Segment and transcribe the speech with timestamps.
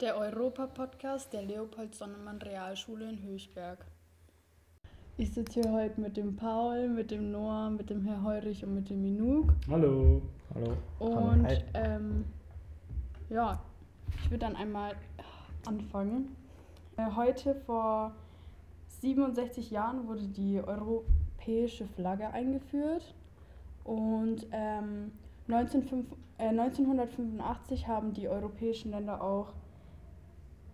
[0.00, 3.86] der Europa-Podcast der Leopold-Sonnemann-Realschule in Höchberg.
[5.16, 8.74] Ich sitze hier heute mit dem Paul, mit dem Noah, mit dem Herr Heurich und
[8.74, 9.54] mit dem Minuk.
[9.70, 10.20] Hallo.
[10.54, 10.76] Hallo.
[10.98, 11.60] Und Hallo.
[11.72, 12.24] ähm,
[13.30, 13.58] ja,
[14.18, 14.92] ich würde dann einmal
[15.66, 16.36] anfangen.
[16.98, 18.14] Äh, heute vor
[19.00, 23.14] 67 Jahren wurde die europäische Flagge eingeführt
[23.84, 25.12] und ähm,
[25.48, 26.06] 1905,
[26.36, 29.54] äh, 1985 haben die europäischen Länder auch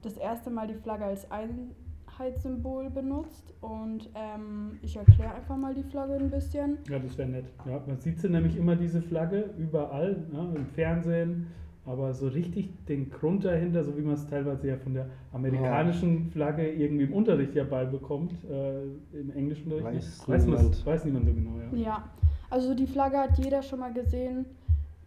[0.03, 5.83] das erste Mal die Flagge als Einheitssymbol benutzt und ähm, ich erkläre einfach mal die
[5.85, 6.79] Flagge ein bisschen.
[6.89, 7.45] Ja, das wäre nett.
[7.67, 11.47] Ja, man sieht sie nämlich immer, diese Flagge, überall, ne, im Fernsehen,
[11.85, 16.31] aber so richtig den Grund dahinter, so wie man es teilweise ja von der amerikanischen
[16.31, 18.83] Flagge irgendwie im Unterricht ja beibekommt, äh,
[19.19, 20.87] im englischen Unterricht, Weiß weiß, niemand.
[20.87, 21.51] weiß niemand so genau.
[21.73, 21.79] Ja.
[21.79, 22.05] Ja,
[22.51, 24.47] also die Flagge hat jeder schon mal gesehen.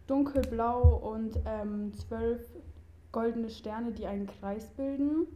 [0.06, 2.40] Dunkelblau und ähm, zwölf
[3.16, 5.26] goldene Sterne, die einen Kreis bilden.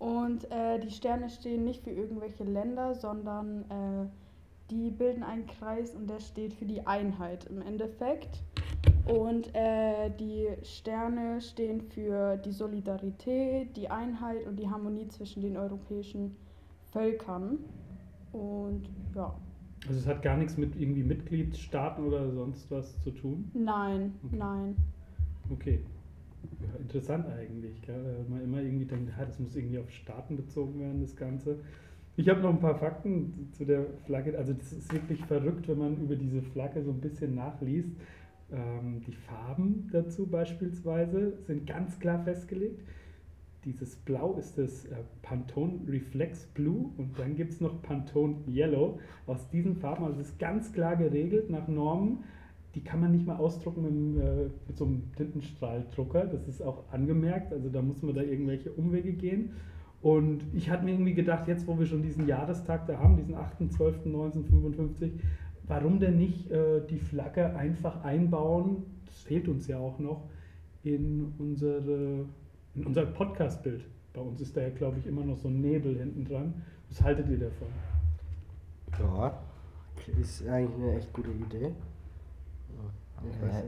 [0.00, 4.08] Und äh, die Sterne stehen nicht für irgendwelche Länder, sondern äh,
[4.72, 8.42] die bilden einen Kreis und der steht für die Einheit im Endeffekt.
[9.06, 15.56] Und äh, die Sterne stehen für die Solidarität, die Einheit und die Harmonie zwischen den
[15.56, 16.34] europäischen
[16.90, 17.58] Völkern.
[18.32, 19.32] Und ja.
[19.86, 23.48] Also es hat gar nichts mit irgendwie Mitgliedstaaten oder sonst was zu tun.
[23.54, 24.36] Nein, Okay.
[24.36, 24.76] nein.
[25.52, 25.78] Okay.
[26.60, 28.04] Ja, interessant eigentlich, gell?
[28.04, 31.58] weil man immer irgendwie denkt, ja, das muss irgendwie auf Staaten bezogen werden, das Ganze.
[32.16, 34.36] Ich habe noch ein paar Fakten zu der Flagge.
[34.36, 37.90] Also das ist wirklich verrückt, wenn man über diese Flagge so ein bisschen nachliest.
[38.52, 42.82] Ähm, die Farben dazu beispielsweise sind ganz klar festgelegt.
[43.64, 48.98] Dieses Blau ist das äh, Pantone Reflex Blue und dann gibt es noch Pantone Yellow.
[49.26, 52.24] Aus diesen Farben, also das ist ganz klar geregelt nach Normen.
[52.74, 56.26] Die kann man nicht mal ausdrucken mit, äh, mit so einem Tintenstrahldrucker.
[56.26, 57.52] Das ist auch angemerkt.
[57.52, 59.50] Also da muss man da irgendwelche Umwege gehen.
[60.00, 63.36] Und ich hatte mir irgendwie gedacht, jetzt wo wir schon diesen Jahrestag da haben, diesen
[63.36, 65.12] 8.12.1955,
[65.68, 70.28] warum denn nicht äh, die Flagge einfach einbauen, das fehlt uns ja auch noch,
[70.82, 72.26] in, unsere,
[72.74, 73.84] in unser Podcast-Bild.
[74.12, 76.54] Bei uns ist da ja, glaube ich, immer noch so ein Nebel hinten dran.
[76.88, 77.68] Was haltet ihr davon?
[78.98, 79.40] Ja,
[80.20, 81.72] ist eigentlich eine echt gute Idee.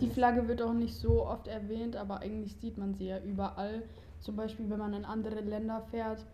[0.00, 0.09] Die.
[0.09, 3.82] Flagge wird auch nicht so oft erwähnt, aber eigentlich sieht man sie ja überall.
[4.20, 6.25] Zum Beispiel, wenn man in andere Länder fährt,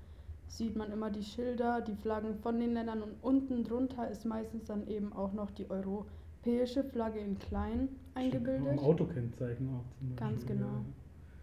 [0.49, 4.65] sieht man immer die Schilder, die Flaggen von den Ländern und unten drunter ist meistens
[4.65, 8.67] dann eben auch noch die europäische Flagge in klein eingebildet.
[8.69, 10.67] Am Autokennzeichen auch zum Ganz Beispiel, genau.
[10.69, 10.85] ja.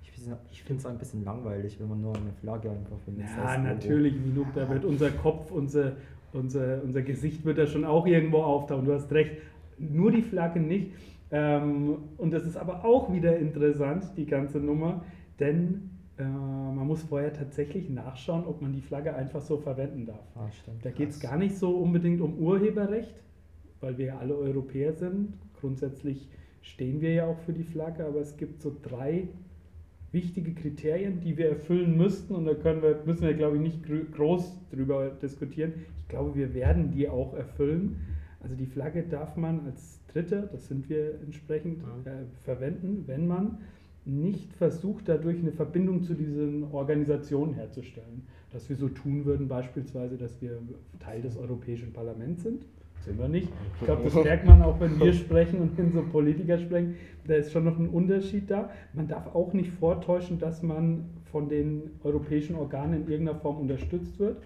[0.04, 3.26] Ich, find- ich finde es ein bisschen langweilig, wenn man nur eine Flagge einfach findet.
[3.38, 5.94] Ja, natürlich, Minuk, da wird unser Kopf, unser,
[6.34, 8.86] unser, unser Gesicht wird da schon auch irgendwo auftauchen.
[8.86, 9.38] Du hast recht,
[9.78, 10.92] nur die Flagge nicht.
[11.32, 15.04] Ähm, und das ist aber auch wieder interessant, die ganze Nummer,
[15.40, 20.26] denn äh, man muss vorher tatsächlich nachschauen, ob man die Flagge einfach so verwenden darf.
[20.36, 20.86] Ah, stimmt.
[20.86, 23.16] Da geht es gar nicht so unbedingt um Urheberrecht,
[23.82, 25.34] weil wir ja alle Europäer sind.
[25.60, 26.30] Grundsätzlich
[26.62, 29.28] stehen wir ja auch für die Flagge, aber es gibt so drei
[30.12, 34.14] wichtige Kriterien, die wir erfüllen müssten und da können wir, müssen wir, glaube ich, nicht
[34.14, 35.74] groß drüber diskutieren.
[36.00, 37.98] Ich glaube, wir werden die auch erfüllen.
[38.42, 42.06] Also die Flagge darf man als Dritter, das sind wir entsprechend, Mhm.
[42.06, 42.12] äh,
[42.44, 43.58] verwenden, wenn man
[44.06, 48.24] nicht versucht, dadurch eine Verbindung zu diesen Organisationen herzustellen.
[48.54, 50.60] Dass wir so tun würden, beispielsweise, dass wir
[51.00, 52.64] Teil des Europäischen Parlaments sind.
[53.04, 53.50] Sind wir nicht.
[53.80, 56.96] Ich glaube, das merkt man auch, wenn wir sprechen und wenn so Politiker sprechen.
[57.28, 58.70] Da ist schon noch ein Unterschied da.
[58.94, 64.18] Man darf auch nicht vortäuschen, dass man von den europäischen Organen in irgendeiner Form unterstützt
[64.20, 64.38] wird.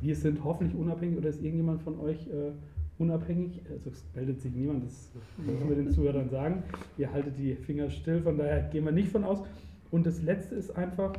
[0.00, 2.52] Wir sind hoffentlich unabhängig oder ist irgendjemand von euch äh,
[3.00, 3.62] unabhängig?
[3.70, 6.62] Also es meldet sich niemand, das müssen wir den Zuhörern sagen.
[6.98, 9.42] Ihr haltet die Finger still, von daher gehen wir nicht von aus.
[9.90, 11.14] Und das Letzte ist einfach,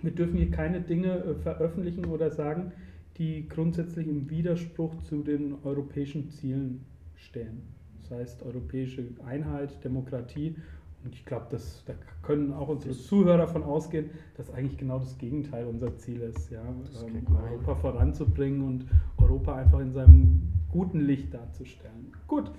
[0.00, 2.72] wir dürfen hier keine Dinge äh, veröffentlichen oder sagen,
[3.18, 7.62] die grundsätzlich im Widerspruch zu den europäischen Zielen stehen.
[8.00, 10.56] Das heißt europäische Einheit, Demokratie.
[11.04, 15.66] Und ich glaube, da können auch unsere Zuhörer von ausgehen, dass eigentlich genau das Gegenteil
[15.66, 17.26] unser Ziel ist, ja, ähm.
[17.34, 18.86] Europa voranzubringen und
[19.18, 20.42] Europa einfach in seinem
[20.72, 22.12] guten Licht darzustellen.
[22.26, 22.50] Gut,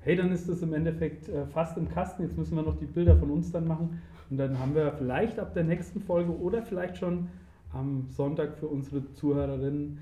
[0.00, 2.22] hey, dann ist das im Endeffekt äh, fast im Kasten.
[2.22, 4.00] Jetzt müssen wir noch die Bilder von uns dann machen.
[4.30, 7.28] Und dann haben wir vielleicht ab der nächsten Folge oder vielleicht schon
[7.72, 9.98] am Sonntag für unsere Zuhörerinnen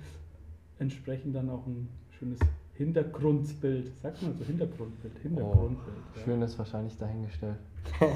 [0.79, 1.89] entsprechend dann auch ein
[2.19, 2.39] schönes
[2.75, 3.97] Hintergrundbild.
[3.99, 5.19] Sagt man so Hintergrundbild?
[5.23, 5.97] Hintergrundbild.
[6.15, 6.23] ja.
[6.23, 7.57] Schön ist wahrscheinlich dahingestellt.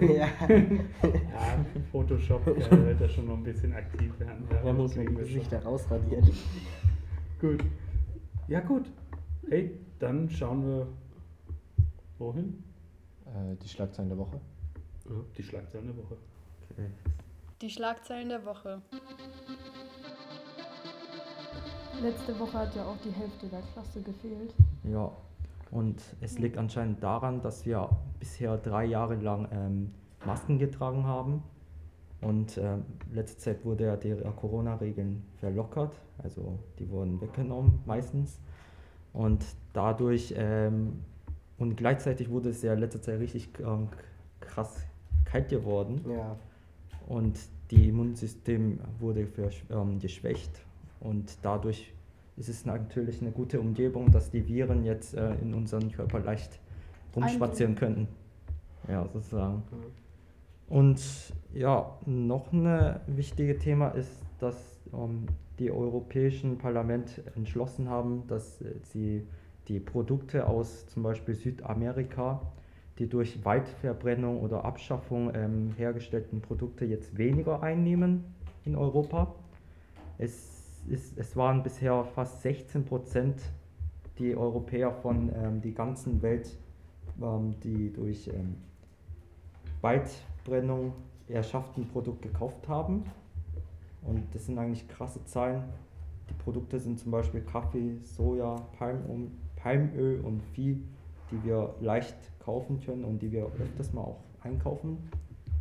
[0.00, 0.08] Ja.
[0.10, 0.28] ja,
[1.92, 4.44] Photoshop ja, wird da schon noch ein bisschen aktiv werden.
[4.50, 5.16] Ja, wir schon.
[5.16, 6.28] Gesichter rausradieren.
[7.40, 7.64] Gut.
[8.46, 8.90] Ja, gut.
[9.48, 10.86] Hey, dann schauen wir
[12.18, 12.62] wohin?
[13.26, 14.38] Äh, die Schlagzeilen der Woche.
[15.36, 16.16] Die Schlagzeilen der Woche.
[16.70, 16.90] Okay.
[17.62, 18.82] Die Schlagzeilen der Woche.
[22.02, 24.54] Letzte Woche hat ja auch die Hälfte der Klasse gefehlt.
[24.82, 25.10] Ja,
[25.70, 27.88] und es liegt anscheinend daran, dass wir
[28.18, 29.94] bisher drei Jahre lang ähm,
[30.26, 31.42] Masken getragen haben.
[32.24, 38.40] Und ähm, letzte Zeit wurde ja die äh, Corona-Regeln verlockert, also die wurden weggenommen meistens.
[39.12, 41.04] Und dadurch, ähm,
[41.58, 43.88] und gleichzeitig wurde es ja letzte Zeit richtig ähm,
[44.40, 44.86] krass
[45.24, 46.00] kalt geworden.
[46.08, 46.36] Ja.
[47.06, 47.38] Und
[47.70, 49.28] die Immunsystem wurde
[49.70, 50.50] ähm, geschwächt
[51.00, 51.92] und dadurch
[52.36, 56.58] ist es natürlich eine gute Umgebung, dass die Viren jetzt äh, in unseren Körper leicht
[57.14, 58.08] rumspazieren könnten.
[58.88, 59.62] Ja, sozusagen.
[60.68, 61.00] Und
[61.52, 65.26] ja, noch ein wichtiges Thema ist, dass ähm,
[65.58, 69.26] die europäischen Parlament entschlossen haben, dass äh, sie
[69.68, 72.40] die Produkte aus zum Beispiel Südamerika,
[72.98, 78.24] die durch Waldverbrennung oder Abschaffung ähm, hergestellten Produkte jetzt weniger einnehmen
[78.64, 79.34] in Europa.
[80.18, 83.40] Es, ist, es waren bisher fast 16 Prozent
[84.18, 86.56] die Europäer von ähm, die ganzen Welt,
[87.20, 88.56] ähm, die durch ähm,
[90.44, 90.92] Waldbrennung
[91.28, 93.04] erschafften Produkt gekauft haben.
[94.02, 95.62] Und das sind eigentlich krasse Zahlen.
[96.28, 100.82] Die Produkte sind zum Beispiel Kaffee, Soja, Palmöl, Palmöl und Vieh,
[101.30, 104.98] die wir leicht kaufen können und die wir öfters mal auch einkaufen.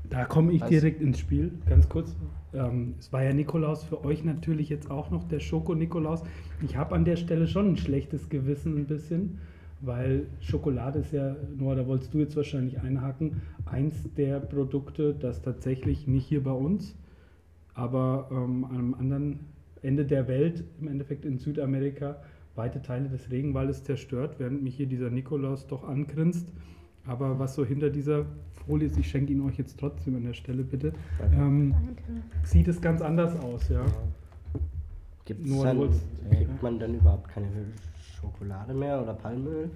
[0.09, 2.15] Da komme ich direkt ins Spiel, ganz kurz.
[2.53, 6.24] Ähm, es war ja Nikolaus für euch natürlich jetzt auch noch der Schoko-Nikolaus.
[6.62, 9.39] Ich habe an der Stelle schon ein schlechtes Gewissen ein bisschen,
[9.85, 15.41] weil Schokolade ist ja, Noah, da wolltest du jetzt wahrscheinlich einhaken, eins der Produkte, das
[15.41, 16.95] tatsächlich nicht hier bei uns,
[17.74, 19.39] aber ähm, am anderen
[19.81, 22.15] Ende der Welt, im Endeffekt in Südamerika,
[22.56, 26.47] weite Teile des Regenwaldes zerstört, während mich hier dieser Nikolaus doch angrinst.
[27.06, 28.25] Aber was so hinter dieser
[28.65, 30.94] Folie ist, ich schenke ihn euch jetzt trotzdem an der Stelle bitte,
[31.33, 32.03] ähm, Danke.
[32.44, 33.83] sieht es ganz anders aus, ja.
[35.25, 36.01] Gibt's Nur dann, wollt's-
[36.31, 37.47] kriegt man dann überhaupt keine
[38.24, 39.70] Schokolade mehr oder Palmöl?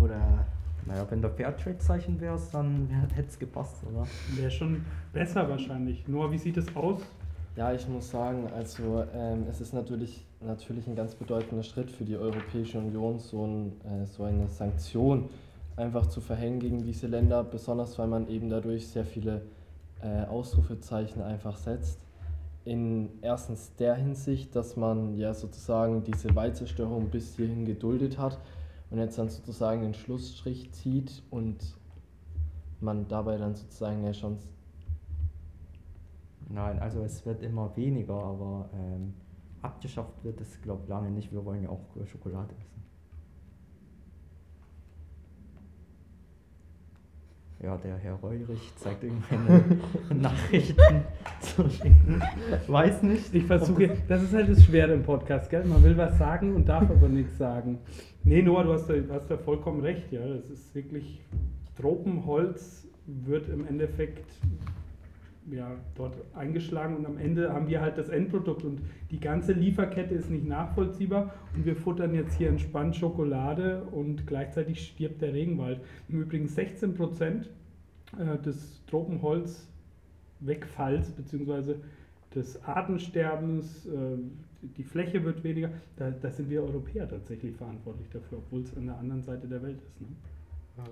[0.00, 0.44] Oder
[0.86, 4.06] Naja, wenn der Fairtrade-Zeichen wäre, dann hätte es gepasst, oder?
[4.34, 6.06] Wäre schon besser wahrscheinlich.
[6.08, 7.00] Noah, wie sieht es aus?
[7.54, 12.04] Ja, ich muss sagen, also ähm, es ist natürlich, natürlich ein ganz bedeutender Schritt für
[12.04, 15.28] die Europäische Union, so, ein, äh, so eine Sanktion
[15.76, 19.42] einfach zu verhängen gegen diese Länder, besonders weil man eben dadurch sehr viele
[20.02, 21.98] äh, Ausrufezeichen einfach setzt.
[22.64, 28.38] In erstens der Hinsicht, dass man ja sozusagen diese Waldzerstörung bis hierhin geduldet hat
[28.90, 31.76] und jetzt dann sozusagen den Schlussstrich zieht und
[32.80, 34.46] man dabei dann sozusagen eine Chance
[36.52, 39.14] Nein, also es wird immer weniger, aber ähm,
[39.62, 41.32] abgeschafft wird es, glaube ich, lange nicht.
[41.32, 42.82] Wir wollen ja auch Schokolade essen.
[47.62, 49.76] Ja, der Herr Reurich zeigt irgendwelche
[50.14, 51.04] Nachrichten
[51.40, 52.20] zu schicken.
[52.66, 53.32] Weiß nicht.
[53.32, 55.64] Ich versuche, das ist halt das Schwere im Podcast, gell?
[55.64, 57.78] Man will was sagen und darf aber nichts sagen.
[58.24, 60.26] Nee, Noah, du hast da, hast da vollkommen recht, ja.
[60.26, 61.20] Das ist wirklich,
[61.76, 64.28] Tropenholz wird im Endeffekt
[65.50, 68.80] ja, dort eingeschlagen und am Ende haben wir halt das Endprodukt und
[69.10, 74.86] die ganze Lieferkette ist nicht nachvollziehbar und wir futtern jetzt hier entspannt Schokolade und gleichzeitig
[74.86, 75.80] stirbt der Regenwald.
[76.08, 77.50] Im Übrigen 16 Prozent
[78.18, 81.74] äh, des Tropenholzwegfalls bzw.
[82.34, 84.16] des Artensterbens, äh,
[84.62, 88.86] die Fläche wird weniger, da, da sind wir Europäer tatsächlich verantwortlich dafür, obwohl es an
[88.86, 90.00] der anderen Seite der Welt ist.
[90.00, 90.06] Ne?
[90.78, 90.84] Ja.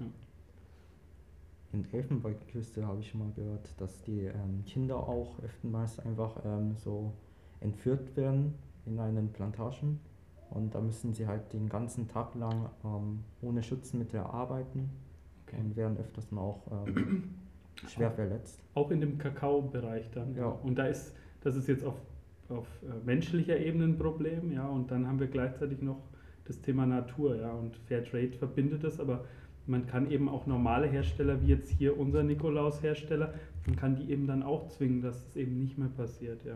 [1.72, 6.74] In der Elfenbeinküste habe ich mal gehört, dass die ähm, Kinder auch öftermals einfach ähm,
[6.76, 7.12] so
[7.60, 8.54] entführt werden
[8.86, 10.00] in einen Plantagen.
[10.50, 14.90] Und da müssen sie halt den ganzen Tag lang ähm, ohne Schutzmittel arbeiten
[15.46, 15.60] Okay.
[15.60, 17.24] und werden öfters mal auch ähm,
[17.88, 18.62] schwer verletzt.
[18.74, 20.34] Auch in dem Kakaobereich dann.
[20.34, 20.46] Ja.
[20.46, 21.94] Und da ist, das ist jetzt auf,
[22.48, 24.66] auf äh, menschlicher Ebene ein Problem, ja.
[24.68, 26.02] Und dann haben wir gleichzeitig noch
[26.44, 27.52] das Thema Natur, ja.
[27.52, 29.24] Und Fairtrade verbindet das, aber
[29.70, 33.32] man kann eben auch normale Hersteller, wie jetzt hier unser Nikolaus-Hersteller,
[33.66, 36.54] man kann die eben dann auch zwingen, dass es eben nicht mehr passiert, ja.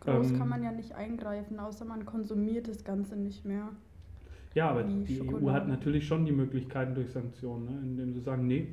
[0.00, 3.68] Groß Ähm, kann man ja nicht eingreifen, außer man konsumiert das Ganze nicht mehr.
[4.54, 7.78] Ja, aber Wie die EU hat natürlich schon die Möglichkeiten durch Sanktionen, ne?
[7.82, 8.68] indem sie sagen, nee,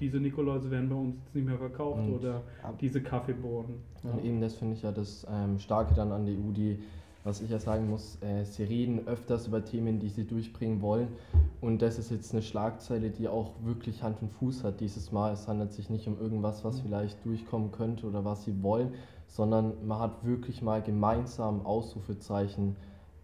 [0.00, 3.74] diese Nikoläuse werden bei uns jetzt nicht mehr verkauft Und oder ab- diese Kaffeebohnen.
[4.02, 6.78] Und eben das finde ich ja das ähm, Starke dann an der EU, die,
[7.28, 11.08] was ich ja sagen muss, äh, sie reden öfters über Themen, die sie durchbringen wollen.
[11.60, 15.32] Und das ist jetzt eine Schlagzeile, die auch wirklich Hand und Fuß hat dieses Mal.
[15.34, 18.94] Es handelt sich nicht um irgendwas, was vielleicht durchkommen könnte oder was sie wollen,
[19.26, 22.76] sondern man hat wirklich mal gemeinsam Ausrufezeichen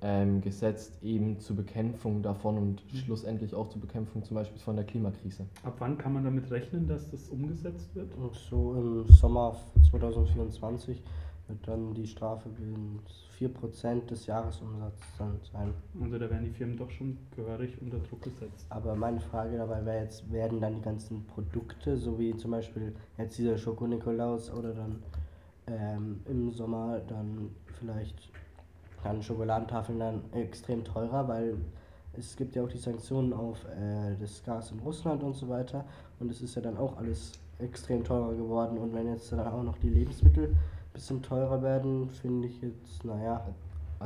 [0.03, 2.97] ähm, gesetzt, eben zur Bekämpfung davon und Mhm.
[2.99, 5.47] schlussendlich auch zur Bekämpfung zum Beispiel von der Klimakrise.
[5.63, 8.15] Ab wann kann man damit rechnen, dass das umgesetzt wird?
[8.17, 9.57] Und so im Sommer
[9.91, 11.03] 2024
[11.49, 15.75] wird dann die Strafe bis 4% des Jahresumsatzes dann sein.
[16.03, 18.67] Also da werden die Firmen doch schon gehörig unter Druck gesetzt.
[18.71, 22.95] Aber meine Frage dabei wäre jetzt, werden dann die ganzen Produkte, so wie zum Beispiel
[23.19, 25.03] jetzt dieser Schoko-Nikolaus oder dann
[25.67, 28.31] ähm, im Sommer dann vielleicht
[29.03, 31.59] dann Schokoladentafeln dann extrem teurer, weil
[32.17, 35.85] es gibt ja auch die Sanktionen auf äh, das Gas in Russland und so weiter
[36.21, 39.63] und es ist ja dann auch alles extrem teurer geworden und wenn jetzt dann auch
[39.63, 40.55] noch die Lebensmittel
[40.95, 43.47] bisschen teurer werden, finde ich jetzt, naja,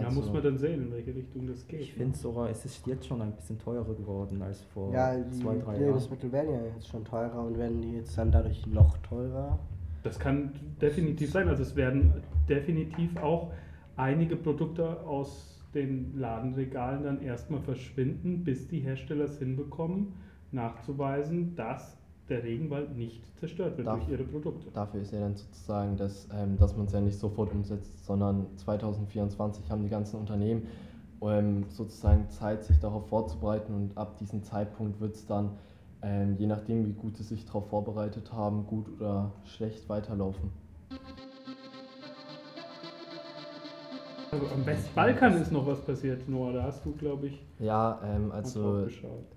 [0.00, 1.80] ja, muss man dann sehen, in welche Richtung das geht.
[1.80, 5.40] Ich finde sogar, es ist jetzt schon ein bisschen teurer geworden als vor ja, die
[5.40, 5.86] zwei, drei Jahren.
[5.86, 9.58] Lebensmittel werden ja jetzt schon teurer und werden die jetzt dann dadurch noch teurer.
[10.02, 11.48] Das kann definitiv sein.
[11.48, 13.52] Also es werden definitiv auch
[13.96, 20.14] einige Produkte aus den Ladenregalen dann erstmal verschwinden, bis die Hersteller es hinbekommen,
[20.52, 21.97] nachzuweisen, dass
[22.28, 24.70] der Regenwald nicht zerstört wird Darf- durch ihre Produkte.
[24.72, 28.46] Dafür ist ja dann sozusagen, dass, ähm, dass man es ja nicht sofort umsetzt, sondern
[28.56, 30.66] 2024 haben die ganzen Unternehmen
[31.22, 35.50] ähm, sozusagen Zeit, sich darauf vorzubereiten und ab diesem Zeitpunkt wird es dann,
[36.02, 40.50] ähm, je nachdem wie gut sie sich darauf vorbereitet haben, gut oder schlecht weiterlaufen.
[44.30, 46.52] Also am Westbalkan ist noch was passiert, Noah.
[46.52, 48.86] Da hast du, glaube ich, Ja, ähm, also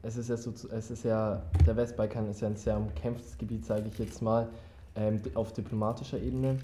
[0.01, 3.65] es ist ja so, es ist ja, der Westbalkan ist ja ein sehr umkämpftes Gebiet,
[3.65, 4.50] sage ich jetzt mal,
[4.95, 6.57] ähm, auf diplomatischer Ebene.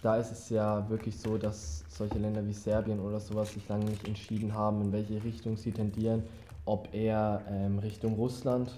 [0.00, 3.86] Da ist es ja wirklich so, dass solche Länder wie Serbien oder sowas sich lange
[3.86, 6.22] nicht entschieden haben, in welche Richtung sie tendieren,
[6.64, 8.70] ob eher ähm, Richtung Russland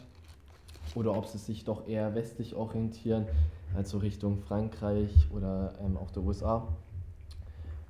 [0.95, 3.27] oder ob sie sich doch eher westlich orientieren,
[3.77, 6.67] also Richtung Frankreich oder ähm, auch der USA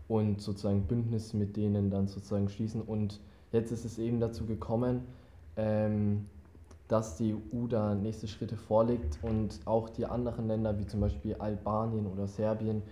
[0.08, 2.82] und sozusagen Bündnis mit denen dann sozusagen schließen.
[2.82, 3.20] Und
[3.52, 5.02] jetzt ist es eben dazu gekommen,
[5.56, 6.26] ähm,
[6.88, 11.34] dass die EU da nächste Schritte vorlegt und auch die anderen Länder, wie zum Beispiel
[11.37, 12.82] Albanien oder Serbien,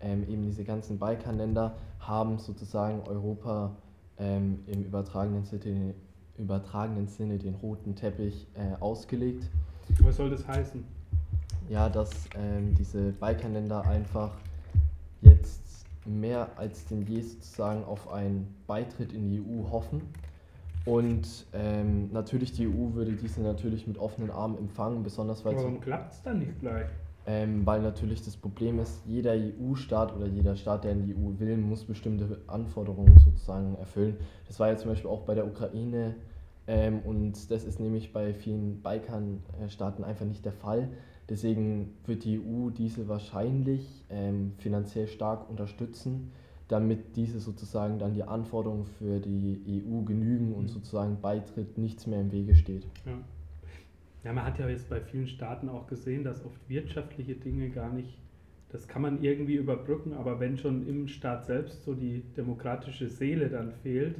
[0.00, 3.76] ähm, eben diese ganzen Balkanländer, haben sozusagen Europa
[4.18, 5.94] ähm, im übertragenen Sinne,
[6.38, 9.48] übertragenen Sinne den roten Teppich äh, ausgelegt.
[10.00, 10.82] Was soll das heißen?
[11.68, 14.32] Ja, dass ähm, diese Balkanländer einfach
[15.20, 15.61] jetzt
[16.04, 20.02] mehr als denn je sozusagen auf einen Beitritt in die EU hoffen.
[20.84, 25.80] Und ähm, natürlich die EU würde diese natürlich mit offenen Armen empfangen, besonders weil, Warum
[25.80, 26.86] klappt es dann nicht gleich?
[27.26, 31.38] ähm, weil natürlich das Problem ist, jeder EU-Staat oder jeder Staat, der in die EU
[31.38, 34.16] will, muss bestimmte Anforderungen sozusagen erfüllen.
[34.48, 36.16] Das war ja zum Beispiel auch bei der Ukraine
[36.66, 40.88] ähm, und das ist nämlich bei vielen Balkanstaaten einfach nicht der Fall.
[41.28, 46.32] Deswegen wird die EU diese wahrscheinlich ähm, finanziell stark unterstützen,
[46.68, 50.68] damit diese sozusagen dann die Anforderungen für die EU genügen und Mhm.
[50.68, 52.86] sozusagen Beitritt nichts mehr im Wege steht.
[53.06, 53.18] Ja.
[54.24, 57.92] ja, man hat ja jetzt bei vielen Staaten auch gesehen, dass oft wirtschaftliche Dinge gar
[57.92, 58.18] nicht,
[58.70, 63.48] das kann man irgendwie überbrücken, aber wenn schon im Staat selbst so die demokratische Seele
[63.50, 64.16] dann fehlt,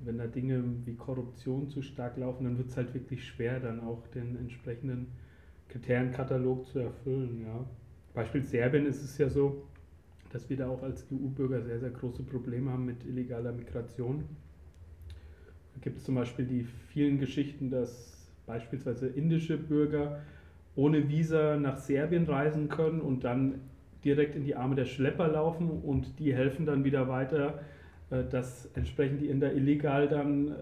[0.00, 3.80] wenn da Dinge wie Korruption zu stark laufen, dann wird es halt wirklich schwer, dann
[3.80, 5.08] auch den entsprechenden
[5.74, 7.44] Kriterienkatalog zu erfüllen.
[7.44, 7.64] Ja.
[8.14, 9.64] Beispiel Serbien ist es ja so,
[10.32, 14.24] dass wir da auch als EU-Bürger sehr, sehr große Probleme haben mit illegaler Migration.
[15.08, 20.20] Da gibt es zum Beispiel die vielen Geschichten, dass beispielsweise indische Bürger
[20.76, 23.60] ohne Visa nach Serbien reisen können und dann
[24.04, 27.60] direkt in die Arme der Schlepper laufen und die helfen dann wieder weiter,
[28.22, 30.52] dass entsprechend die Inder illegal dann äh,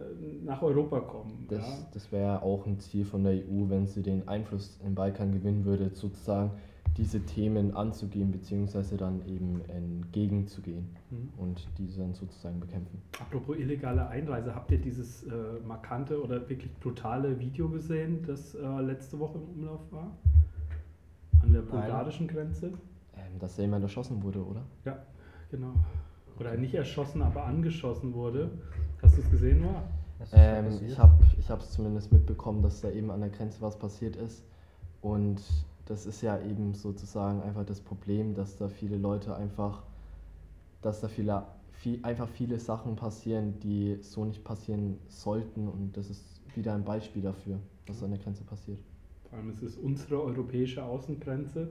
[0.45, 1.47] nach Europa kommen.
[1.49, 1.87] Das, ja.
[1.93, 5.65] das wäre auch ein Ziel von der EU, wenn sie den Einfluss im Balkan gewinnen
[5.65, 6.53] würde, sozusagen
[6.97, 11.29] diese Themen anzugehen, beziehungsweise dann eben entgegenzugehen Mhm.
[11.37, 13.01] und diese dann sozusagen bekämpfen.
[13.21, 15.31] Apropos illegale Einreise, habt ihr dieses äh,
[15.67, 20.17] markante oder wirklich brutale Video gesehen, das äh, letzte Woche im Umlauf war?
[21.43, 22.69] An der bulgarischen Grenze?
[23.17, 24.63] Ähm, dass da jemand erschossen wurde, oder?
[25.51, 25.75] Genau.
[26.39, 28.51] Oder nicht erschossen, aber angeschossen wurde.
[29.03, 29.83] Hast du es gesehen, Noah?
[30.33, 34.17] Ähm, ich habe ich es zumindest mitbekommen, dass da eben an der Grenze was passiert
[34.17, 34.45] ist.
[35.01, 35.43] Und
[35.87, 39.83] das ist ja eben sozusagen einfach das Problem, dass da viele Leute einfach,
[40.81, 45.69] dass da viele, viel, einfach viele Sachen passieren, die so nicht passieren sollten.
[45.69, 48.79] Und das ist wieder ein Beispiel dafür, was an der Grenze passiert.
[49.29, 51.69] Vor allem, es ist unsere europäische Außengrenze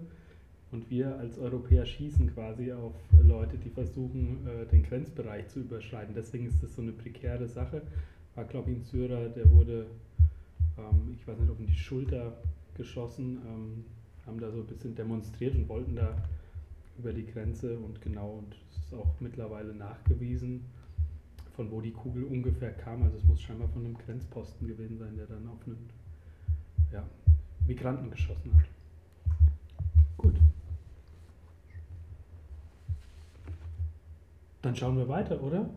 [0.71, 6.13] und wir als Europäer schießen quasi auf Leute, die versuchen, äh, den Grenzbereich zu überschreiten.
[6.15, 7.81] Deswegen ist das so eine prekäre Sache.
[8.35, 9.87] War, glaube ich, ein Syrer, der wurde,
[10.77, 12.37] ähm, ich weiß nicht, ob in die Schulter
[12.75, 13.85] geschossen, ähm,
[14.25, 16.15] haben da so ein bisschen demonstriert und wollten da
[16.97, 20.61] über die Grenze und genau, und es ist auch mittlerweile nachgewiesen.
[21.55, 23.03] von wo die Kugel ungefähr kam.
[23.03, 25.89] Also es muss scheinbar von einem Grenzposten gewesen sein, der dann auf einen
[26.91, 27.03] ja,
[27.67, 28.65] Migranten geschossen hat.
[30.17, 30.35] Gut.
[34.61, 35.69] Dann schauen wir weiter, oder?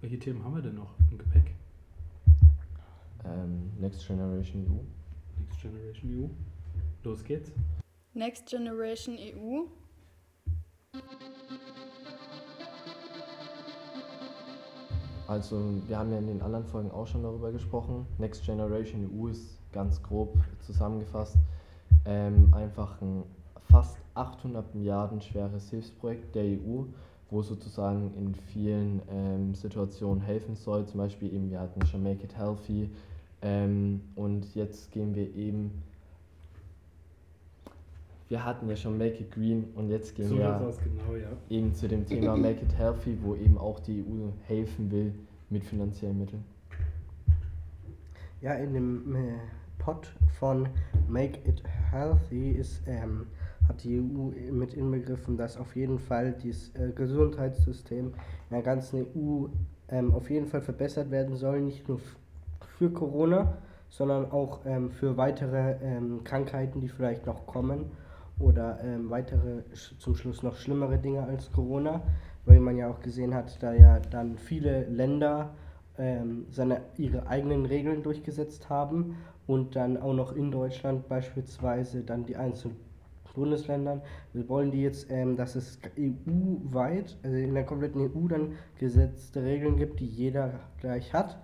[0.00, 1.54] Welche Themen haben wir denn noch im Gepäck?
[3.24, 5.40] Ähm, Next Generation EU.
[5.40, 6.28] Next Generation EU.
[7.04, 7.52] Los geht's.
[8.14, 9.62] Next Generation EU.
[15.28, 18.06] Also wir haben ja in den anderen Folgen auch schon darüber gesprochen.
[18.18, 21.36] Next Generation EU ist ganz grob zusammengefasst
[22.04, 23.22] ähm, einfach ein
[23.70, 26.84] fast 800 Milliarden schweres Hilfsprojekt der EU,
[27.32, 30.86] wo sozusagen in vielen ähm, Situationen helfen soll.
[30.86, 32.90] Zum Beispiel eben, wir hatten schon Make It Healthy
[33.40, 35.82] ähm, und jetzt gehen wir eben,
[38.28, 41.28] wir hatten ja schon Make It Green und jetzt gehen So wir genau, ja.
[41.48, 45.14] eben zu dem Thema Make It Healthy, wo eben auch die EU helfen will
[45.48, 46.44] mit finanziellen Mitteln.
[48.42, 49.38] Ja, in dem äh,
[49.78, 50.68] Pot von
[51.08, 53.26] Make It Healthy ist, ähm,
[53.68, 58.12] hat die EU mit inbegriffen, dass auf jeden Fall das äh, Gesundheitssystem in
[58.50, 59.46] der ganzen EU
[59.88, 62.00] ähm, auf jeden Fall verbessert werden soll, nicht nur
[62.78, 67.84] für Corona, sondern auch ähm, für weitere ähm, Krankheiten, die vielleicht noch kommen
[68.38, 72.02] oder ähm, weitere, sch- zum Schluss noch schlimmere Dinge als Corona,
[72.46, 75.50] weil man ja auch gesehen hat, da ja dann viele Länder
[75.98, 79.16] ähm, seine, ihre eigenen Regeln durchgesetzt haben
[79.46, 82.76] und dann auch noch in Deutschland beispielsweise dann die einzelnen
[83.34, 84.02] Bundesländern.
[84.32, 89.42] Wir wollen die jetzt, ähm, dass es EU-weit, also in der kompletten EU dann gesetzte
[89.42, 91.38] Regeln gibt, die jeder gleich hat.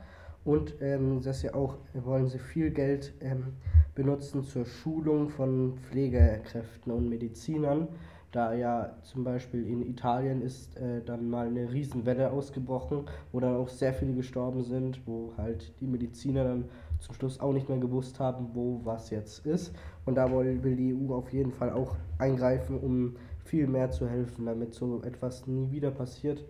[0.44, 3.54] Und ähm, dass sie auch, wollen sie viel Geld ähm,
[3.94, 7.88] benutzen zur Schulung von Pflegekräften und Medizinern,
[8.30, 13.56] da ja zum Beispiel in Italien ist äh, dann mal eine Riesenwelle ausgebrochen, wo dann
[13.56, 16.64] auch sehr viele gestorben sind, wo halt die Mediziner dann
[16.98, 19.74] zum Schluss auch nicht mehr gewusst haben, wo was jetzt ist.
[20.08, 24.08] Und da will, will die EU auf jeden Fall auch eingreifen, um viel mehr zu
[24.08, 26.42] helfen, damit so etwas nie wieder passiert.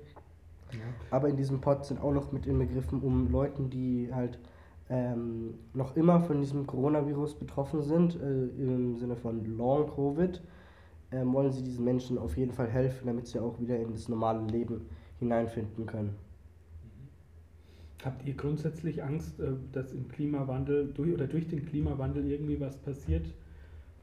[0.70, 0.78] ja.
[1.10, 4.38] Aber in diesem Pod sind auch noch mit inbegriffen, um Leuten, die halt
[4.90, 10.40] ähm, noch immer von diesem Coronavirus betroffen sind, äh, im Sinne von Long Covid,
[11.10, 14.08] ähm, wollen sie diesen Menschen auf jeden Fall helfen, damit sie auch wieder in das
[14.08, 14.82] normale Leben
[15.18, 16.14] hineinfinden können.
[18.04, 22.76] Habt ihr grundsätzlich Angst, äh, dass im Klimawandel durch oder durch den Klimawandel irgendwie was
[22.76, 23.26] passiert,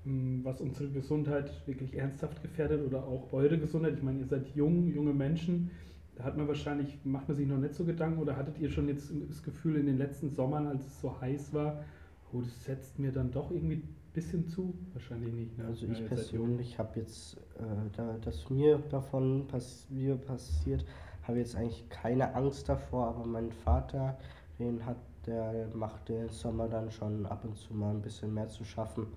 [0.06, 3.96] was unsere Gesundheit wirklich ernsthaft gefährdet oder auch eure Gesundheit?
[3.98, 5.72] Ich meine, ihr seid jung, junge Menschen.
[6.16, 8.88] Da hat man wahrscheinlich, macht man sich noch nicht so Gedanken oder hattet ihr schon
[8.88, 11.84] jetzt das Gefühl in den letzten Sommern, als es so heiß war,
[12.32, 14.74] oh, das setzt mir dann doch irgendwie ein bisschen zu?
[14.94, 15.58] Wahrscheinlich nicht.
[15.58, 15.66] Ne?
[15.66, 16.08] Also Ja, ich jung.
[16.08, 17.64] persönlich habe jetzt, äh,
[17.98, 20.86] da das mir davon pass mir passiert,
[21.24, 24.18] habe jetzt eigentlich keine Angst davor, aber mein Vater,
[24.60, 28.48] den hat, der macht den Sommer dann schon ab und zu mal ein bisschen mehr
[28.48, 29.08] zu schaffen.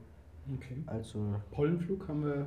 [0.54, 0.82] Okay.
[0.86, 2.46] Also Pollenflug haben wir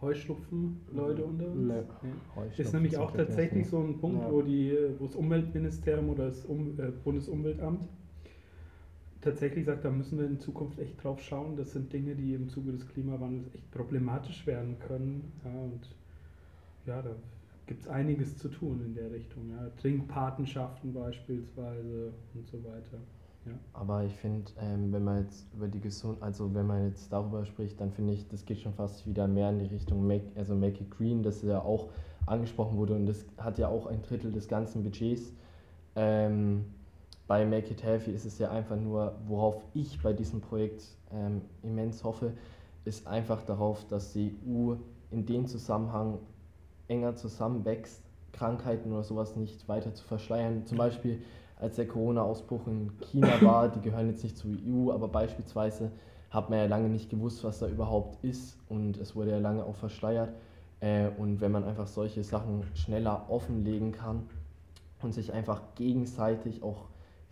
[0.00, 1.56] Heuschnupfen, Leute unter uns?
[1.56, 1.74] Nee.
[2.02, 2.08] Nee.
[2.34, 3.70] Heuschnupfen Ist nämlich auch nicht, tatsächlich ne?
[3.70, 4.30] so ein Punkt, Ja.
[4.32, 7.88] wo, die, wo das Umweltministerium oder das um, äh, Bundesumweltamt
[9.26, 11.56] tatsächlich sagt, da müssen wir in Zukunft echt drauf schauen.
[11.56, 15.32] Das sind Dinge, die im Zuge des Klimawandels echt problematisch werden können.
[15.44, 15.96] Ja, und
[16.86, 17.10] ja, da
[17.66, 19.50] gibt es einiges zu tun in der Richtung.
[19.50, 19.68] Ja.
[19.80, 22.98] Trinkpatenschaften beispielsweise und so weiter.
[23.46, 23.52] Ja.
[23.72, 27.44] Aber ich finde, ähm, wenn man jetzt über die Gesund, also wenn man jetzt darüber
[27.44, 30.54] spricht, dann finde ich, das geht schon fast wieder mehr in die Richtung Make, also
[30.54, 31.88] Make It Green, das ja auch
[32.26, 35.32] angesprochen wurde und das hat ja auch ein Drittel des ganzen Budgets.
[35.94, 36.64] Ähm,
[37.28, 41.42] bei Make It Healthy ist es ja einfach nur, worauf ich bei diesem Projekt ähm,
[41.62, 42.32] immens hoffe,
[42.84, 44.74] ist einfach darauf, dass die EU
[45.10, 46.18] in dem Zusammenhang
[46.88, 50.66] enger zusammenwächst, Krankheiten oder sowas nicht weiter zu verschleiern.
[50.66, 51.22] Zum Beispiel
[51.56, 55.90] als der Corona-Ausbruch in China war, die gehören jetzt nicht zur EU, aber beispielsweise
[56.30, 59.64] hat man ja lange nicht gewusst, was da überhaupt ist und es wurde ja lange
[59.64, 60.30] auch verschleiert.
[60.80, 64.24] Äh, und wenn man einfach solche Sachen schneller offenlegen kann
[65.02, 66.86] und sich einfach gegenseitig auch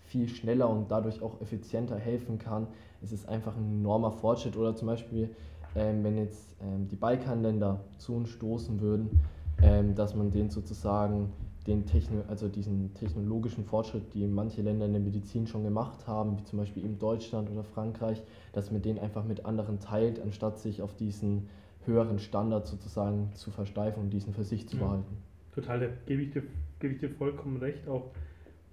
[0.05, 2.67] viel schneller und dadurch auch effizienter helfen kann,
[3.03, 4.57] ist es einfach ein enormer Fortschritt.
[4.57, 5.31] Oder zum Beispiel,
[5.75, 9.21] ähm, wenn jetzt ähm, die Balkanländer zu uns stoßen würden,
[9.63, 11.33] ähm, dass man denen sozusagen
[11.67, 16.39] den Techno also diesen technologischen Fortschritt, die manche Länder in der Medizin schon gemacht haben,
[16.39, 18.23] wie zum Beispiel eben Deutschland oder Frankreich,
[18.53, 21.49] dass man den einfach mit anderen teilt, anstatt sich auf diesen
[21.87, 24.85] höheren Standard sozusagen zu versteifen und diesen für sich zu Ja.
[24.85, 25.17] behalten.
[25.55, 26.43] Total, da gebe ich, dir,
[26.81, 27.87] gebe ich dir vollkommen recht.
[27.89, 28.11] Auch,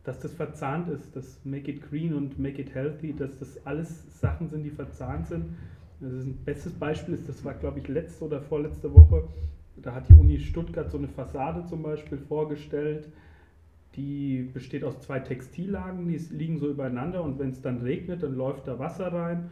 [0.03, 4.19] dass das verzahnt ist, das Make It Green und Make It Healthy, dass das alles
[4.19, 5.45] Sachen sind, die verzahnt sind.
[5.99, 9.23] Das ist ein bestes Beispiel ist, das war, glaube ich, letzte oder vorletzte Woche.
[9.77, 13.07] Da hat die Uni Stuttgart so eine Fassade zum Beispiel vorgestellt.
[13.95, 18.35] die besteht aus zwei Textillagen, die liegen so übereinander und wenn es dann regnet, dann
[18.35, 19.49] läuft da Wasser rein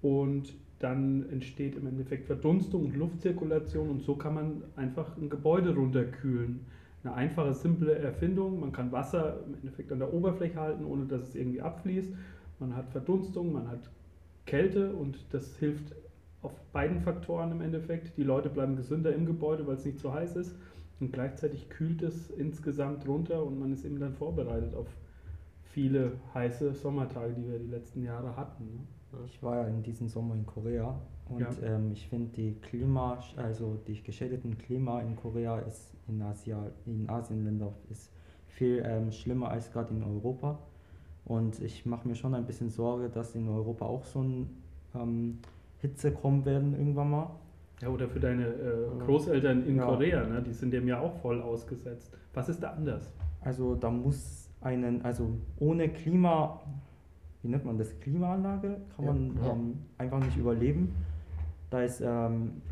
[0.00, 5.74] und dann entsteht im Endeffekt Verdunstung und Luftzirkulation und so kann man einfach ein Gebäude
[5.74, 6.60] runterkühlen.
[7.04, 8.60] Eine einfache, simple Erfindung.
[8.60, 12.12] Man kann Wasser im Endeffekt an der Oberfläche halten, ohne dass es irgendwie abfließt.
[12.60, 13.90] Man hat Verdunstung, man hat
[14.46, 15.94] Kälte und das hilft
[16.42, 18.16] auf beiden Faktoren im Endeffekt.
[18.16, 20.54] Die Leute bleiben gesünder im Gebäude, weil es nicht zu heiß ist.
[21.00, 24.86] Und gleichzeitig kühlt es insgesamt runter und man ist eben dann vorbereitet auf
[25.64, 28.64] viele heiße Sommertage, die wir die letzten Jahre hatten.
[28.64, 29.18] Ne?
[29.26, 30.94] Ich war ja in diesem Sommer in Korea
[31.28, 31.50] und Ja.
[31.62, 37.08] ähm, ich finde die Klima, also die geschädigten Klima in Korea ist in Asia, in
[37.08, 38.10] Asienländern ist
[38.46, 40.58] viel ähm, schlimmer als gerade in Europa.
[41.24, 44.50] Und ich mache mir schon ein bisschen Sorge, dass in Europa auch so ein
[44.94, 45.38] ähm,
[45.82, 47.30] Hitze kommen werden irgendwann mal.
[47.82, 49.84] Ja, oder für deine äh, Großeltern in Ja.
[49.86, 50.40] Korea, ne?
[50.40, 52.16] die sind dem ja auch voll ausgesetzt.
[52.32, 53.12] Was ist da anders?
[53.40, 56.60] Also da muss einen, also ohne Klima,
[57.42, 59.36] wie nennt man das, Klimaanlage, kann Ja, man.
[59.44, 60.94] Ähm, einfach nicht überleben.
[61.70, 62.62] Da ist ähm,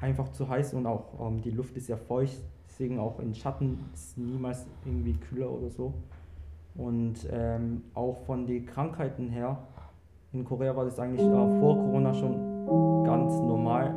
[0.00, 3.78] einfach zu heiß und auch ähm, die Luft ist ja feucht, deswegen auch in Schatten
[3.94, 5.94] ist niemals irgendwie kühler oder so.
[6.74, 9.58] Und ähm, auch von den Krankheiten her,
[10.32, 13.94] in Korea war das eigentlich äh, vor Corona schon ganz normal,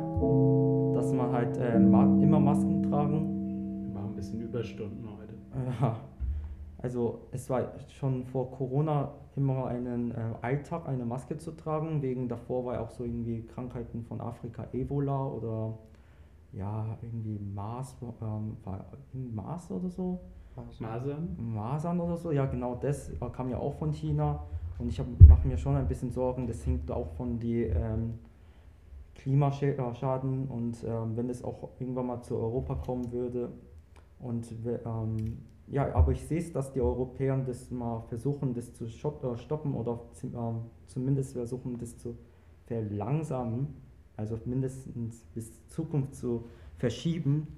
[0.94, 5.34] dass man halt äh, ma immer Masken tragen Wir machen ein bisschen Überstunden heute.
[5.80, 5.96] ja,
[6.78, 12.02] also es war schon vor Corona immer einen äh, Alltag, eine Maske zu tragen.
[12.02, 15.78] Wegen davor war ja auch so irgendwie Krankheiten von Afrika, Ebola oder
[16.52, 20.20] ja, irgendwie Mars, ähm, war Mars oder so.
[20.80, 21.36] Masern?
[21.38, 24.44] Masern oder so, ja genau das äh, kam ja auch von China.
[24.78, 28.18] Und ich mache mir schon ein bisschen Sorgen, das hängt auch von die ähm,
[29.14, 33.50] Klimaschaden und ähm, wenn es auch irgendwann mal zu Europa kommen würde.
[34.18, 34.46] Und
[34.84, 39.36] ähm, ja, aber ich sehe es, dass die Europäer das mal versuchen, das zu äh,
[39.36, 42.16] stoppen oder ähm, zumindest versuchen, das zu
[42.66, 43.68] verlangsamen,
[44.16, 46.44] also mindestens bis Zukunft zu
[46.78, 47.48] verschieben,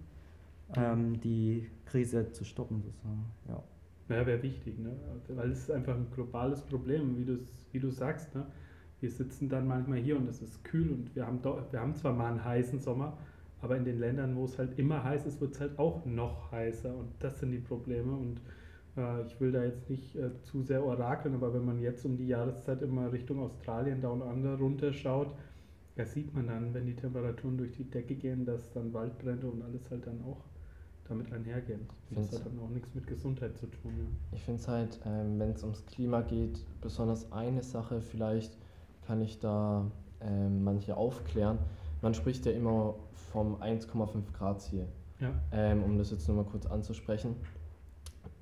[0.77, 3.25] ähm, die Krise zu stoppen sozusagen.
[3.49, 3.63] Ja.
[4.09, 4.97] Ja, wäre wichtig, ne?
[5.29, 7.39] weil es ist einfach ein globales Problem, wie du
[7.73, 8.35] wie du sagst.
[8.35, 8.47] Ne?
[9.01, 12.13] Wir sitzen dann manchmal hier und es ist kühl und wir haben, wir haben zwar
[12.15, 13.19] mal einen heißen Sommer,
[13.61, 16.51] aber in den Ländern, wo es halt immer heiß ist, wird es halt auch noch
[16.53, 18.41] heißer und das sind die Probleme und
[18.97, 22.17] äh, ich will da jetzt nicht äh, zu sehr orakeln, aber wenn man jetzt um
[22.17, 25.35] die Jahreszeit immer Richtung Australien, Down Under runterschaut,
[25.97, 29.63] da sieht man dann, wenn die Temperaturen durch die Decke gehen, dass dann Waldbrände und
[29.63, 30.45] alles halt dann auch
[31.09, 31.81] damit einhergehen.
[32.11, 33.93] Das hat dann auch nichts mit Gesundheit zu tun.
[33.97, 34.37] Ja.
[34.37, 38.57] Ich finde es halt, ähm, wenn es ums Klima geht, besonders eine Sache, vielleicht
[39.07, 39.91] kann ich da
[40.21, 41.59] ähm, manche aufklären.
[42.03, 42.95] Man spricht ja immer
[43.33, 44.87] vom 1,5 Grad Ziel,
[45.21, 45.31] Ja.
[45.53, 47.37] ähm, um das jetzt nur mal kurz anzusprechen.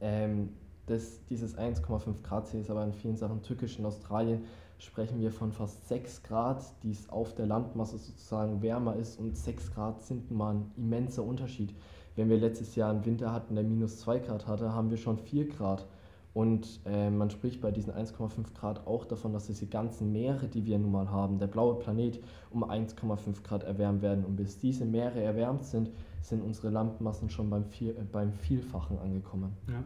[0.01, 0.51] Ähm,
[0.87, 3.79] das, dieses 1,5 Grad Ziel ist aber in vielen Sachen tückisch.
[3.79, 4.45] In Australien
[4.79, 9.37] sprechen wir von fast 6 Grad, die es auf der Landmasse sozusagen wärmer ist und
[9.37, 11.75] 6 Grad sind mal ein immenser Unterschied.
[12.17, 15.19] Wenn wir letztes Jahr einen Winter hatten, der minus 2 Grad hatte, haben wir schon
[15.19, 15.87] 4 Grad.
[16.33, 20.67] Und äh, man spricht bei diesen 1,5 Grad auch davon, dass diese ganzen Meere, die
[20.67, 24.25] wir nun mal haben, der blaue Planet, um 1,5 Grad erwärmt werden.
[24.25, 28.99] Und bis diese Meere erwärmt sind, sind unsere Landmassen schon beim, Vier, äh, beim Vielfachen
[28.99, 29.53] angekommen.
[29.69, 29.83] Ja.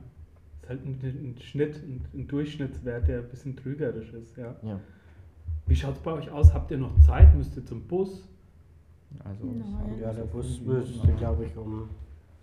[0.63, 4.57] Ist halt ein, ein Schnitt, ein, ein Durchschnittswert, der ein bisschen trügerisch ist, ja.
[4.63, 4.81] Ja.
[5.67, 6.53] Wie schaut es bei euch aus?
[6.53, 7.33] Habt ihr noch Zeit?
[7.37, 8.25] Müsst ihr zum Bus?
[9.25, 10.01] Also Nein.
[10.01, 11.89] ja, der Bus müsste, glaube ich, um.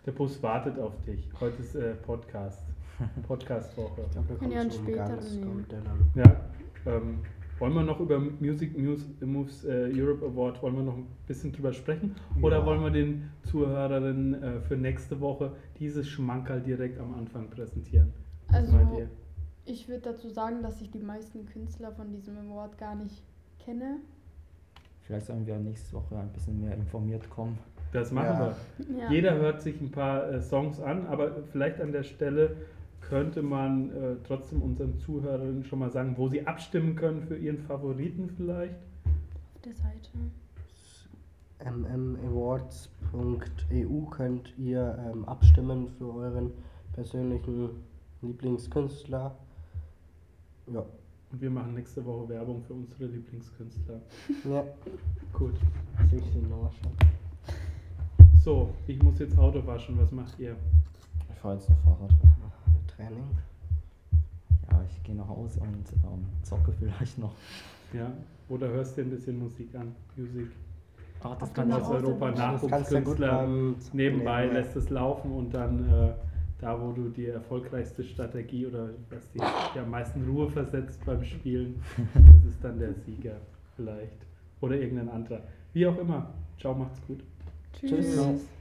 [0.08, 1.30] Der Bus wartet auf dich.
[1.38, 2.64] Heute ist äh, Podcast.
[3.28, 4.04] Podcast-Woche.
[4.06, 6.12] Ich glaube, Kann kommt ja der dann.
[6.16, 6.42] Ja.
[6.86, 7.20] Ähm,
[7.60, 11.52] wollen wir noch über Music News, Moves äh, Europe Award, wollen wir noch ein bisschen
[11.52, 12.16] drüber sprechen?
[12.42, 12.66] Oder Ja.
[12.66, 18.14] wollen wir den Zuhörerinnen äh, für nächste Woche dieses Schmankerl direkt am Anfang präsentieren?
[18.48, 19.10] Was Also, meint ihr?
[19.66, 23.22] ich würde dazu sagen, dass ich die meisten Künstler von diesem Award gar nicht
[23.60, 23.98] kenne.
[25.02, 27.60] Vielleicht sollen wir nächste Woche ein bisschen mehr informiert kommen.
[27.98, 28.56] Das machen Ja.
[28.78, 28.98] wir.
[29.00, 29.10] Ja.
[29.10, 32.56] Jeder hört sich ein paar äh, Songs an, aber vielleicht an der Stelle
[33.02, 37.58] könnte man äh, trotzdem unseren Zuhörerinnen schon mal sagen, wo sie abstimmen können für ihren
[37.58, 38.76] Favoriten vielleicht.
[39.56, 40.10] auf der Seite.
[41.76, 46.52] mmawards.eu könnt ihr ähm, abstimmen für euren
[46.94, 47.70] persönlichen
[48.22, 49.36] Lieblingskünstler.
[50.72, 50.86] Ja.
[51.32, 54.02] Und wir machen nächste Woche Werbung für unsere Lieblingskünstler.
[54.48, 54.64] Ja,
[55.34, 55.56] Gut.
[56.12, 56.92] sehe ich den noch schon.
[58.44, 59.98] So, ich muss jetzt Auto waschen.
[60.00, 60.56] Was macht ihr?
[61.32, 62.12] Ich fahre jetzt noch Fahrrad.
[62.96, 63.24] Training.
[64.72, 67.34] Ja, ich gehe nach Hause und ähm, zocke vielleicht noch.
[67.94, 68.12] Ja?
[68.50, 69.94] Oder hörst dir ein bisschen Musik an?
[70.16, 70.48] Musik.
[71.22, 73.48] Auf das kann ich Aus Europa du Nachwuchskünstler.
[73.48, 74.46] Nebenbei nebenbei.
[74.48, 76.14] lässt es laufen und dann äh,
[76.60, 79.40] da, wo du die erfolgreichste Strategie oder was die,
[79.76, 81.82] die am meisten Ruhe versetzt beim Spielen,
[82.14, 83.38] das ist dann der Sieger
[83.76, 84.26] vielleicht.
[84.62, 85.42] Oder irgendein anderer.
[85.74, 86.34] Wie auch immer.
[86.60, 87.20] Ciao, macht's gut.
[87.80, 88.16] Tschüss.
[88.16, 88.57] Tschüss.